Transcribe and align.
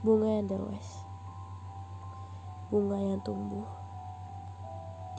bunga 0.00 0.40
edelweiss 0.40 1.10
bunga 2.70 2.96
yang 3.02 3.20
tumbuh 3.26 3.66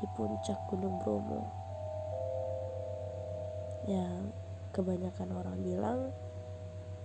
di 0.01 0.07
puncak 0.17 0.57
gunung 0.71 0.97
Bromo. 1.03 1.45
Yang 3.85 4.33
kebanyakan 4.73 5.29
orang 5.35 5.57
bilang 5.61 5.99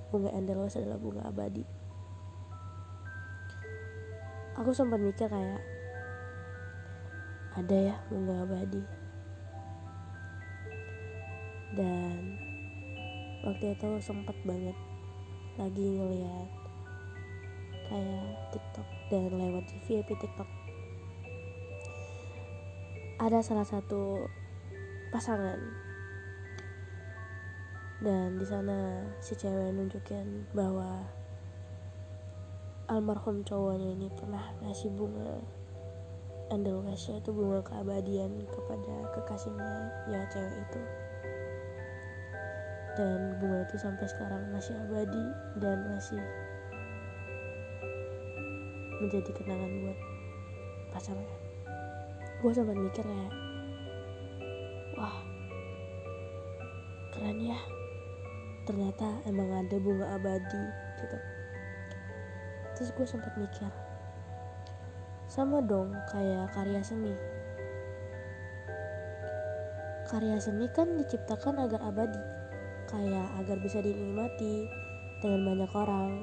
bunga 0.09 0.33
edelweiss 0.33 0.81
adalah 0.81 0.97
bunga 0.97 1.27
abadi. 1.29 1.67
Aku 4.57 4.73
sempat 4.73 5.03
mikir 5.03 5.29
kayak 5.29 5.61
ada 7.59 7.77
ya 7.93 7.97
bunga 8.09 8.47
abadi. 8.47 8.83
Dan 11.75 12.39
waktu 13.45 13.75
itu 13.75 14.01
sempat 14.01 14.39
banget 14.47 14.79
lagi 15.59 15.85
ngeliat 15.91 16.66
kayak 17.87 18.27
TikTok 18.51 18.89
dan 19.11 19.31
lewat 19.31 19.67
VIP 19.87 20.15
TikTok. 20.19 20.49
Ada 23.17 23.41
salah 23.41 23.65
satu 23.65 24.27
pasangan. 25.15 25.57
Dan 27.97 28.37
di 28.37 28.45
sana 28.45 29.09
si 29.25 29.33
cewek 29.33 29.73
nunjukin 29.73 30.45
bahwa 30.53 31.01
almarhum 32.93 33.41
cowoknya 33.41 33.97
ini 33.97 34.09
pernah 34.13 34.53
ngasih 34.61 34.93
bunga. 34.93 35.41
Andelweiss 36.47 37.11
itu 37.11 37.35
bunga 37.35 37.59
keabadian 37.65 38.47
kepada 38.47 38.95
kekasihnya 39.17 39.73
ya 40.13 40.21
cewek 40.31 40.55
itu. 40.61 40.83
Dan 42.95 43.41
bunga 43.43 43.65
itu 43.67 43.77
sampai 43.81 44.07
sekarang 44.07 44.45
masih 44.55 44.77
abadi 44.77 45.25
dan 45.59 45.83
masih 45.91 46.23
menjadi 49.03 49.31
kenangan 49.33 49.71
buat 49.83 49.99
pasangan 50.93 51.29
gue 52.37 52.53
sempat 52.53 52.77
mikir 52.77 53.01
kayak 53.01 53.33
wah 54.97 55.17
keren 57.17 57.41
ya. 57.41 57.57
Ternyata 58.69 59.25
emang 59.25 59.49
ada 59.49 59.77
bunga 59.81 60.21
abadi 60.21 60.65
gitu. 61.01 61.17
Terus 62.77 62.91
gue 62.93 63.07
sempat 63.09 63.33
mikir 63.41 63.73
sama 65.33 65.65
dong 65.65 65.97
kayak 66.13 66.53
karya 66.53 66.85
seni. 66.85 67.17
Karya 70.07 70.37
seni 70.37 70.69
kan 70.77 70.93
diciptakan 71.01 71.67
agar 71.67 71.81
abadi 71.89 72.21
kayak 72.87 73.27
agar 73.43 73.57
bisa 73.65 73.81
dinikmati 73.81 74.69
dengan 75.25 75.41
banyak 75.51 75.73
orang 75.73 76.23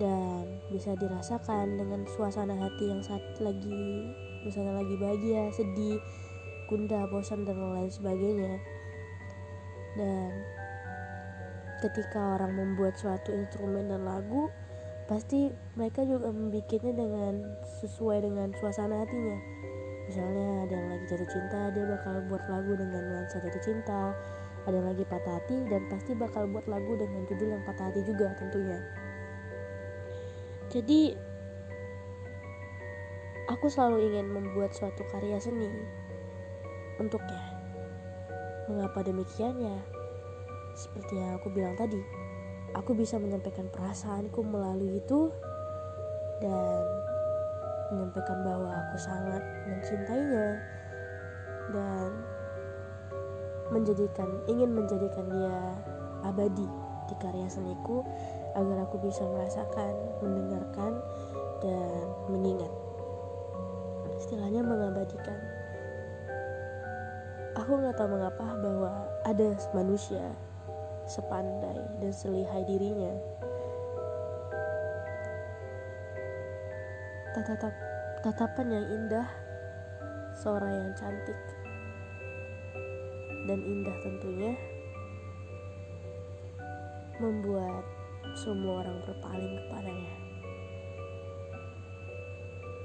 dan 0.00 0.60
bisa 0.72 0.96
dirasakan 0.96 1.76
dengan 1.76 2.08
suasana 2.08 2.56
hati 2.56 2.88
yang 2.88 3.04
saat 3.04 3.20
lagi 3.44 4.08
misalnya 4.40 4.80
lagi 4.80 4.94
bahagia 4.96 5.52
sedih 5.52 6.00
gundah 6.72 7.04
bosan 7.12 7.44
dan 7.44 7.60
lain 7.60 7.92
sebagainya. 7.92 8.56
Dan 9.92 10.32
ketika 11.84 12.40
orang 12.40 12.56
membuat 12.56 12.96
suatu 12.96 13.36
instrumen 13.36 13.92
dan 13.92 14.08
lagu 14.08 14.48
pasti 15.04 15.52
mereka 15.76 16.06
juga 16.08 16.32
membuatnya 16.32 16.92
dengan 16.96 17.34
sesuai 17.84 18.24
dengan 18.24 18.48
suasana 18.56 19.04
hatinya. 19.04 19.36
Misalnya 20.08 20.64
ada 20.64 20.74
yang 20.74 20.88
lagi 20.88 21.04
jatuh 21.12 21.28
cinta 21.28 21.60
dia 21.76 21.84
bakal 21.84 22.24
buat 22.32 22.42
lagu 22.48 22.72
dengan 22.72 23.02
nuansa 23.12 23.36
jatuh 23.44 23.62
cinta. 23.62 24.16
Ada 24.62 24.78
yang 24.78 24.88
lagi 24.94 25.04
patah 25.04 25.42
hati 25.42 25.58
dan 25.68 25.82
pasti 25.90 26.14
bakal 26.14 26.46
buat 26.48 26.64
lagu 26.70 26.94
dengan 26.94 27.26
judul 27.26 27.50
yang 27.50 27.62
patah 27.66 27.90
hati 27.90 28.00
juga 28.06 28.30
tentunya 28.38 28.78
jadi 30.72 31.12
aku 33.52 33.68
selalu 33.68 34.08
ingin 34.08 34.32
membuat 34.32 34.72
suatu 34.72 35.04
karya 35.12 35.36
seni 35.36 35.68
untuknya. 36.96 37.44
Mengapa 38.72 39.04
demikian 39.04 39.60
ya 39.60 39.78
seperti 40.72 41.20
yang 41.20 41.36
aku 41.36 41.52
bilang 41.52 41.76
tadi 41.76 42.00
aku 42.72 42.96
bisa 42.96 43.20
menyampaikan 43.20 43.68
perasaanku 43.68 44.40
melalui 44.40 44.96
itu 44.96 45.28
dan 46.40 46.82
menyampaikan 47.92 48.40
bahwa 48.40 48.72
aku 48.72 48.96
sangat 48.96 49.42
mencintainya 49.68 50.46
dan 51.76 52.08
menjadikan 53.68 54.28
ingin 54.48 54.72
menjadikan 54.72 55.28
dia 55.28 55.76
abadi 56.24 56.64
di 57.12 57.14
karya 57.20 57.48
seniku 57.52 58.00
agar 58.52 58.84
aku 58.84 59.00
bisa 59.00 59.24
merasakan, 59.24 59.92
mendengarkan 60.20 61.00
dan 61.64 62.04
mengingat. 62.28 62.72
Istilahnya 64.18 64.62
mengabadikan. 64.62 65.38
Aku 67.52 67.78
nggak 67.78 67.96
tahu 68.00 68.16
mengapa 68.16 68.46
bahwa 68.58 68.92
ada 69.28 69.54
manusia 69.76 70.24
sepandai 71.04 71.80
dan 72.00 72.12
selihai 72.12 72.62
dirinya. 72.64 73.12
Tatap 77.32 77.74
tatapan 78.22 78.68
yang 78.70 78.86
indah, 78.86 79.28
suara 80.36 80.68
yang 80.68 80.92
cantik, 80.94 81.38
dan 83.48 83.58
indah 83.58 83.96
tentunya 84.04 84.52
membuat 87.18 87.84
semua 88.32 88.84
orang 88.84 88.98
berpaling 89.04 89.54
kepadanya. 89.60 90.14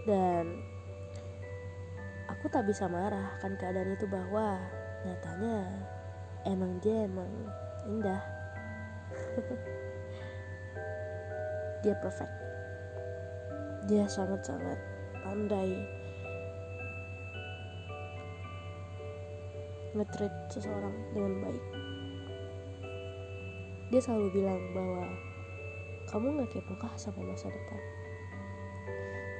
Dan 0.08 0.46
aku 2.32 2.48
tak 2.48 2.64
bisa 2.68 2.88
marah 2.88 3.36
akan 3.40 3.60
keadaan 3.60 3.96
itu 3.96 4.08
bahwa 4.08 4.60
nyatanya 5.04 5.68
emang 6.48 6.80
dia 6.80 7.08
emang 7.08 7.32
indah. 7.88 8.24
Dia 11.86 11.94
perfect. 12.02 12.34
Dia 13.86 14.10
sangat-sangat 14.10 14.82
pandai 15.22 15.78
ngetrit 19.94 20.34
seseorang 20.52 20.94
dengan 21.14 21.34
baik. 21.48 21.66
Dia 23.88 24.02
selalu 24.04 24.28
bilang 24.36 24.62
bahwa 24.76 25.06
kamu 26.08 26.40
gak 26.40 26.56
kepo 26.56 26.74
kah 26.80 26.96
sama 26.96 27.20
masa 27.20 27.52
depan? 27.52 27.82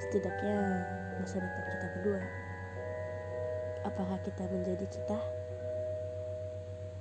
Setidaknya 0.04 0.84
masa 1.16 1.40
depan 1.40 1.64
kita 1.64 1.86
berdua. 1.96 2.24
Apakah 3.88 4.20
kita 4.20 4.44
menjadi 4.52 4.84
kita 4.84 5.20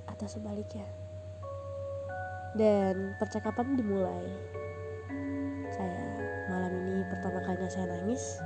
atau 0.07 0.27
sebaliknya? 0.31 0.87
Dan 2.55 3.19
percakapan 3.19 3.75
dimulai. 3.75 4.31
Kayak 5.75 6.15
malam 6.47 6.71
ini 6.87 7.03
pertama 7.11 7.43
kalinya 7.43 7.67
saya 7.67 7.91
nangis 7.91 8.39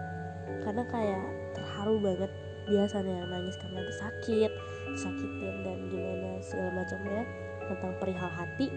karena 0.65 0.83
kayak 0.89 1.25
terharu 1.53 2.01
banget 2.01 2.33
biasanya 2.65 3.13
yang 3.13 3.29
nangis 3.29 3.55
karena 3.61 3.81
sakit 3.93 4.51
sakitin 4.97 5.55
dan 5.61 5.77
gimana 5.85 6.41
segala 6.41 6.81
macamnya 6.81 7.21
tentang 7.69 7.93
perihal 8.01 8.31
hati. 8.33 8.73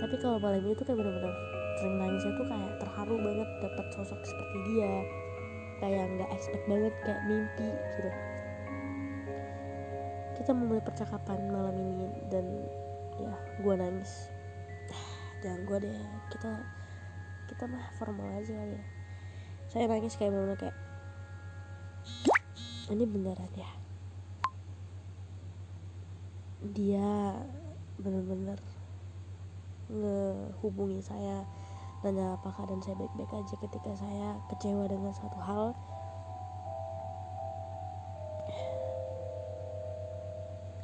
Tapi 0.00 0.16
kalau 0.16 0.40
malam 0.40 0.64
ini 0.64 0.72
tuh 0.72 0.88
kayak 0.88 0.96
bener-bener 0.96 1.53
sering 1.78 1.96
nangisnya 1.98 2.32
tuh 2.38 2.46
kayak 2.46 2.72
terharu 2.78 3.16
banget 3.18 3.48
dapat 3.62 3.86
sosok 3.94 4.20
seperti 4.22 4.58
dia. 4.70 4.94
Kayak 5.82 6.04
nggak 6.16 6.30
expect 6.30 6.64
banget 6.70 6.94
kayak 7.02 7.22
mimpi 7.26 7.68
gitu. 7.98 8.10
Kita 10.38 10.50
memulai 10.54 10.82
percakapan 10.82 11.38
malam 11.50 11.74
ini 11.74 12.08
dan 12.30 12.46
ya 13.18 13.34
gue 13.62 13.74
nangis. 13.74 14.30
Jangan 15.42 15.60
gue 15.66 15.78
deh 15.88 15.98
kita 16.30 16.50
kita 17.50 17.64
mah 17.68 17.84
formal 17.98 18.28
aja 18.38 18.52
kali 18.54 18.76
ya. 18.78 18.86
Saya 19.68 19.84
nangis 19.90 20.14
kayak 20.14 20.32
bener 20.32 20.56
kayak 20.56 20.76
ini 22.92 23.04
beneran 23.08 23.52
ya? 23.56 23.70
Dia 26.64 27.40
bener-bener 27.96 28.60
ngehubungi 29.88 31.00
saya 31.04 31.44
nanya 32.04 32.36
apakah 32.36 32.68
dan 32.68 32.84
saya 32.84 33.00
baik-baik 33.00 33.32
aja 33.32 33.56
ketika 33.56 33.90
saya 33.96 34.36
kecewa 34.52 34.84
dengan 34.84 35.08
suatu 35.16 35.40
hal. 35.40 35.72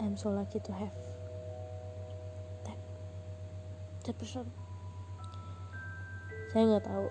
I'm 0.01 0.17
so 0.17 0.33
lucky 0.33 0.65
to 0.65 0.73
have 0.73 0.97
that 2.65 4.17
person. 4.17 4.49
Saya 6.51 6.67
nggak 6.67 6.89
tahu 6.89 7.07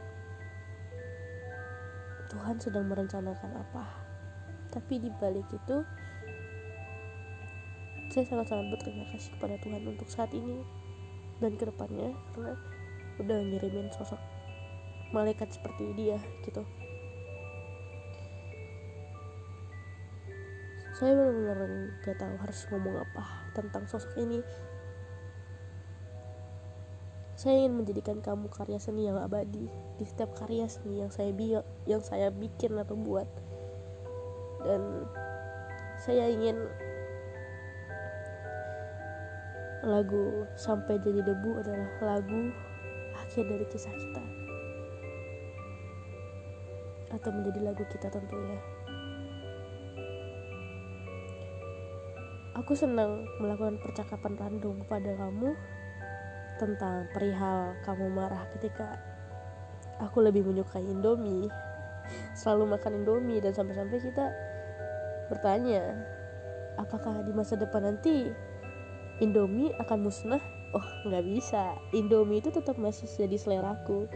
Tuhan 2.34 2.56
sedang 2.58 2.90
merencanakan 2.90 3.62
apa. 3.62 3.86
Tapi 4.74 5.02
di 5.02 5.10
balik 5.22 5.46
itu 5.54 5.86
saya 8.10 8.26
sangat-sangat 8.26 8.74
berterima 8.74 9.06
kasih 9.14 9.38
kepada 9.38 9.56
Tuhan 9.62 9.86
untuk 9.86 10.10
saat 10.10 10.34
ini 10.34 10.66
dan 11.38 11.54
ke 11.56 11.70
depannya 11.70 12.10
karena 12.34 12.58
udah 13.20 13.38
ngirimin 13.44 13.92
sosok 13.92 14.20
malaikat 15.12 15.50
seperti 15.52 15.92
dia 15.98 16.18
gitu. 16.46 16.64
Saya 21.00 21.16
benar-benar 21.16 21.96
gak 22.04 22.20
tahu 22.20 22.36
harus 22.44 22.60
ngomong 22.68 23.00
apa 23.00 23.24
tentang 23.56 23.88
sosok 23.88 24.20
ini. 24.20 24.44
Saya 27.40 27.64
ingin 27.64 27.80
menjadikan 27.80 28.20
kamu 28.20 28.52
karya 28.52 28.84
seni 28.84 29.08
yang 29.08 29.16
abadi. 29.16 29.72
Di 29.96 30.04
setiap 30.04 30.36
karya 30.36 30.68
seni 30.68 31.00
yang 31.00 31.08
saya 31.08 31.32
bi 31.32 31.56
yang 31.88 32.04
saya 32.04 32.36
bikin 32.36 32.76
atau 32.76 33.00
buat. 33.00 33.32
Dan 34.68 35.08
saya 36.04 36.28
ingin 36.28 36.60
lagu 39.88 40.44
sampai 40.60 41.00
jadi 41.00 41.24
debu 41.24 41.64
adalah 41.64 41.88
lagu 42.04 42.52
akhir 43.30 43.46
dari 43.46 43.66
kisah 43.70 43.94
kita. 43.94 44.26
Atau 47.14 47.30
menjadi 47.30 47.62
lagu 47.62 47.86
kita 47.86 48.10
tentunya. 48.10 48.58
Aku 52.58 52.74
senang 52.74 53.30
melakukan 53.38 53.78
percakapan 53.78 54.34
random 54.34 54.82
kepada 54.82 55.14
kamu 55.14 55.54
tentang 56.58 57.06
perihal 57.14 57.78
kamu 57.86 58.10
marah 58.10 58.50
ketika 58.58 58.98
aku 60.02 60.26
lebih 60.26 60.42
menyukai 60.50 60.82
Indomie. 60.82 61.54
Selalu 62.34 62.82
makan 62.82 63.06
Indomie 63.06 63.46
dan 63.46 63.54
sampai-sampai 63.54 64.02
kita 64.02 64.26
bertanya 65.30 66.02
apakah 66.82 67.22
di 67.22 67.30
masa 67.30 67.54
depan 67.54 67.94
nanti 67.94 68.34
Indomie 69.22 69.70
akan 69.78 70.10
musnah 70.10 70.42
oh 70.76 70.88
nggak 71.08 71.26
bisa. 71.26 71.78
Indomie 71.96 72.42
itu 72.42 72.50
tetap 72.54 72.76
masih 72.78 73.10
jadi 73.10 73.38
seleraku. 73.38 74.10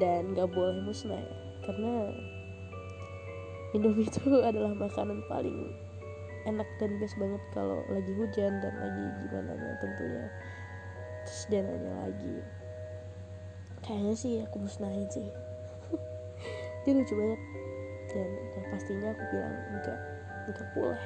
Dan 0.00 0.32
nggak 0.32 0.50
boleh 0.52 0.80
musnah. 0.84 1.20
Ya 1.20 1.36
karena 1.60 2.10
Indomie 3.76 4.08
itu 4.08 4.22
adalah 4.48 4.72
makanan 4.74 5.22
paling 5.28 5.70
enak 6.48 6.66
dan 6.80 6.96
best 6.96 7.20
banget 7.20 7.42
kalau 7.52 7.84
lagi 7.92 8.16
hujan 8.16 8.64
dan 8.64 8.74
lagi 8.80 9.04
gimana 9.24 9.52
ya 9.54 9.72
tentunya. 9.78 10.24
Terus 11.28 11.42
dia 11.52 11.60
nanya 11.60 11.92
lagi 12.08 12.60
kayaknya 13.84 14.14
sih 14.14 14.34
aku 14.44 14.56
musnahin 14.60 15.08
sih. 15.10 15.28
Dia 16.84 16.92
lucu 16.96 17.14
banget. 17.16 17.40
Dan, 18.10 18.28
dan 18.54 18.62
pastinya 18.74 19.08
aku 19.14 19.22
bilang 19.30 19.54
enggak 19.74 19.98
enggak 20.50 20.68
boleh. 20.74 21.04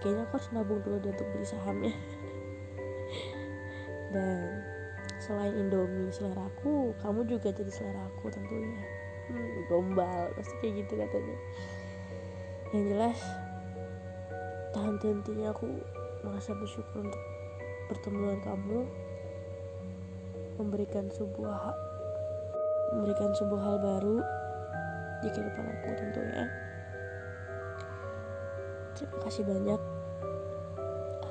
Kayaknya 0.00 0.22
aku 0.24 0.32
harus 0.36 0.50
nabung 0.56 0.80
dulu 0.80 0.96
untuk 1.00 1.28
beli 1.32 1.44
sahamnya 1.44 1.92
dan 4.10 4.62
selain 5.22 5.54
Indomie 5.54 6.10
selera 6.10 6.48
aku 6.48 6.96
kamu 6.98 7.26
juga 7.28 7.54
jadi 7.54 7.70
selera 7.70 8.02
aku 8.10 8.30
tentunya. 8.30 8.82
Hmm, 9.30 9.62
gombal 9.70 10.34
pasti 10.34 10.54
kayak 10.58 10.74
gitu 10.84 10.92
katanya. 10.98 11.36
Yang 12.74 12.84
jelas 12.94 13.18
tahan 14.70 14.96
hentinya 15.02 15.50
aku 15.50 15.66
merasa 16.22 16.54
bersyukur 16.54 17.02
untuk 17.02 17.22
bertemu 17.90 18.18
dengan 18.22 18.40
kamu 18.46 18.78
memberikan 20.62 21.06
sebuah 21.10 21.74
memberikan 22.94 23.30
sebuah 23.34 23.62
hal 23.64 23.76
baru 23.82 24.18
di 25.20 25.28
kehidupan 25.30 25.66
aku 25.66 25.88
tentunya. 25.98 26.44
Terima 28.94 29.16
kasih 29.24 29.44
banyak. 29.46 29.80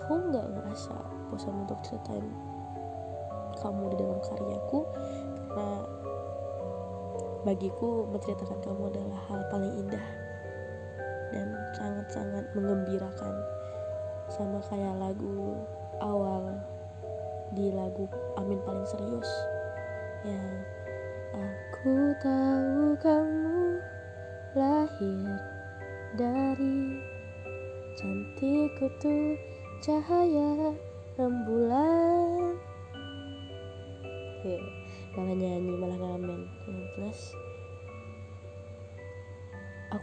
Aku 0.01 0.13
nggak 0.29 0.45
ngerasa 0.57 0.95
bosan 1.29 1.63
untuk 1.67 1.77
ceritain 1.85 2.25
kamu 3.59 3.93
di 3.93 3.97
dalam 3.99 4.19
karyaku 4.23 4.79
karena 5.49 5.77
bagiku 7.43 8.05
menceritakan 8.11 8.59
kamu 8.63 8.81
adalah 8.91 9.19
hal 9.31 9.41
paling 9.47 9.73
indah 9.79 10.07
dan 11.29 11.47
sangat-sangat 11.77 12.45
mengembirakan. 12.57 13.35
Sama 14.29 14.61
kayak 14.69 14.95
lagu 15.01 15.57
awal 16.01 16.61
di 17.57 17.73
lagu 17.73 18.05
Amin 18.37 18.61
paling 18.61 18.85
serius. 18.85 19.29
Yang 20.21 20.53
aku 21.33 22.13
tahu 22.21 22.83
kamu 23.01 23.61
lahir 24.53 25.29
dari 26.17 26.99
cantik 27.97 28.69
kutu 28.77 29.37
cahaya 29.81 30.75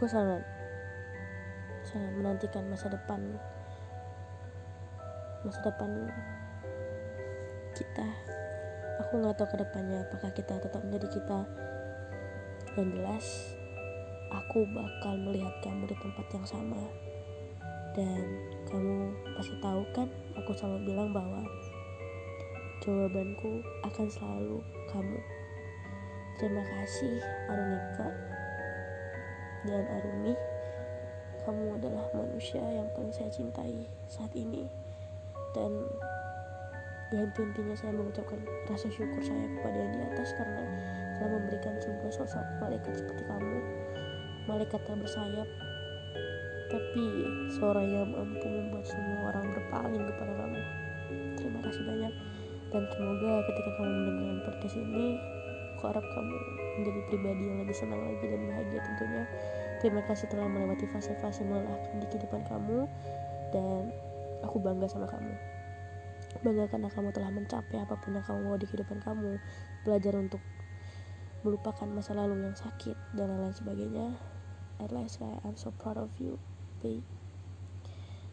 aku 0.06 0.14
sangat 0.14 0.46
sangat 1.82 2.12
menantikan 2.14 2.62
masa 2.70 2.86
depan 2.86 3.18
masa 5.42 5.58
depan 5.66 5.90
kita. 7.74 8.06
Aku 9.02 9.18
nggak 9.18 9.34
tahu 9.34 9.50
ke 9.50 9.66
depannya 9.66 10.06
apakah 10.06 10.30
kita 10.30 10.62
tetap 10.62 10.78
menjadi 10.86 11.10
kita 11.10 11.42
yang 12.78 12.86
jelas. 12.94 13.26
Aku 14.30 14.62
bakal 14.70 15.18
melihat 15.26 15.50
kamu 15.66 15.90
di 15.90 15.98
tempat 15.98 16.26
yang 16.30 16.46
sama. 16.46 16.86
Dan 17.98 18.22
kamu 18.70 19.10
pasti 19.34 19.58
tahu 19.58 19.82
kan 19.90 20.06
aku 20.38 20.54
selalu 20.54 20.86
bilang 20.86 21.10
bahwa 21.10 21.42
jawabanku 22.78 23.58
akan 23.90 24.06
selalu 24.06 24.62
kamu. 24.86 25.18
Terima 26.38 26.62
kasih 26.62 27.18
Arunika 27.50 28.35
dan 29.66 29.84
Arumi 29.90 30.34
kamu 31.46 31.78
adalah 31.78 32.10
manusia 32.10 32.58
yang 32.58 32.90
paling 32.90 33.14
saya 33.14 33.30
cintai 33.30 33.86
saat 34.10 34.34
ini. 34.34 34.66
Dan 35.54 35.70
dan 37.14 37.30
intinya 37.38 37.76
saya 37.78 37.94
mengucapkan 37.94 38.42
rasa 38.66 38.90
syukur 38.90 39.22
saya 39.22 39.46
kepada 39.46 39.78
yang 39.78 39.92
di 39.94 40.00
atas 40.02 40.34
karena 40.34 40.66
telah 41.22 41.30
memberikan 41.38 41.78
sebuah 41.78 42.10
sosok 42.10 42.46
malaikat 42.58 42.98
seperti 42.98 43.22
kamu. 43.30 43.58
Malaikat 44.50 44.80
tak 44.82 44.98
bersayap 44.98 45.46
tapi 46.66 47.04
suara 47.54 47.78
yang 47.78 48.10
mampu 48.10 48.42
membuat 48.42 48.82
semua 48.90 49.30
orang 49.30 49.46
berpaling 49.54 50.02
kepada 50.02 50.32
kamu. 50.34 50.60
Terima 51.38 51.60
kasih 51.62 51.82
banyak 51.86 52.14
dan 52.74 52.82
semoga 52.90 53.32
ketika 53.46 53.70
kamu 53.78 53.90
mendengarkan 54.02 54.38
podcast 54.50 54.76
ini 54.82 55.06
aku 55.78 55.82
harap 55.94 56.06
kamu 56.10 56.36
menjadi 56.82 57.00
pribadi 57.06 57.42
yang 57.46 57.58
lebih 57.62 57.76
senang 57.78 58.02
lagi 58.02 58.24
dan 58.26 58.40
bahagia 58.50 58.80
tentunya 58.82 59.22
terima 59.82 60.02
kasih 60.04 60.28
telah 60.28 60.48
melewati 60.48 60.88
fase-fase 60.90 61.44
melelahkan 61.44 62.00
di 62.00 62.06
kehidupan 62.08 62.44
kamu 62.48 62.88
dan 63.54 63.92
aku 64.42 64.56
bangga 64.60 64.88
sama 64.88 65.08
kamu. 65.08 65.34
Bangga 66.44 66.68
karena 66.68 66.88
kamu 66.92 67.08
telah 67.12 67.30
mencapai 67.32 67.76
apa 67.80 67.94
pun 67.96 68.16
yang 68.16 68.24
kamu 68.26 68.40
mau 68.44 68.58
di 68.60 68.66
kehidupan 68.68 69.00
kamu. 69.00 69.40
Belajar 69.84 70.14
untuk 70.16 70.42
melupakan 71.44 71.86
masa 71.86 72.12
lalu 72.16 72.42
yang 72.42 72.56
sakit 72.56 72.96
dan 73.14 73.32
lain-lain 73.32 73.56
sebagainya. 73.56 74.06
At 74.82 74.92
least 74.92 75.22
I'm 75.22 75.56
so 75.56 75.72
proud 75.72 75.96
of 75.96 76.12
you 76.20 76.36
babe. 76.84 77.04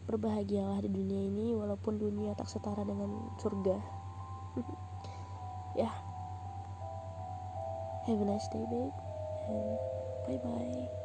Berbahagialah 0.04 0.84
di 0.84 0.92
dunia 0.92 1.32
ini 1.32 1.56
walaupun 1.56 1.96
dunia 1.96 2.36
tak 2.36 2.48
setara 2.48 2.84
dengan 2.84 3.32
surga. 3.40 3.76
Yeah 5.74 6.14
have 8.06 8.20
a 8.20 8.24
nice 8.24 8.48
day 8.48 8.64
babe 8.70 8.92
and 9.48 9.78
bye 10.26 10.36
bye 10.44 11.03